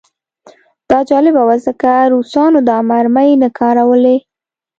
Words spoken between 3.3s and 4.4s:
نه کارولې